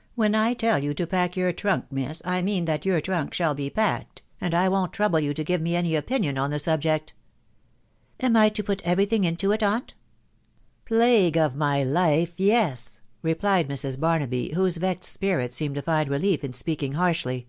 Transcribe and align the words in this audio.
"When 0.14 0.34
I 0.34 0.52
tell 0.52 0.84
you 0.84 0.92
to 0.92 1.06
pack 1.06 1.32
>jouc 1.32 1.54
tnutk* 1.54 1.86
Tcosa, 1.88 2.20
tmean 2.20 2.20
thai 2.20 2.20
THE 2.20 2.20
WIDOW 2.20 2.22
BARNABY. 2.22 2.60
$$$ 2.62 2.64
fc 2.76 2.84
.your 2.84 3.00
trunk 3.00 3.32
shall 3.32 3.54
be 3.54 3.70
packed, 3.70 4.22
and 4.38 4.54
I 4.54 4.68
wo'n't 4.68 4.92
trouble 4.92 5.20
you 5.20 5.32
to 5.32 5.42
give 5.42 5.62
I 5.62 5.64
me 5.64 5.74
any 5.74 5.96
opinion 5.96 6.36
on 6.36 6.50
the 6.50 6.58
subject." 6.58 7.14
^ 8.18 8.20
t" 8.20 8.26
Am 8.26 8.36
I 8.36 8.50
to 8.50 8.62
put 8.62 8.82
every 8.82 9.06
thing 9.06 9.24
into 9.24 9.52
it, 9.52 9.62
aunt?" 9.62 9.94
B 10.84 10.96
S€ 10.96 10.98
Plague 10.98 11.38
of 11.38 11.56
my 11.56 11.82
life, 11.82 12.34
yes!" 12.36 13.00
replied 13.22 13.70
Mrs. 13.70 13.98
Barnaby, 13.98 14.50
whose 14.54 14.76
a 14.76 14.80
vexed 14.80 15.10
spirit 15.10 15.50
seemed 15.50 15.76
to 15.76 15.80
find 15.80 16.10
relief 16.10 16.44
in 16.44 16.52
speaking 16.52 16.92
harshly. 16.92 17.48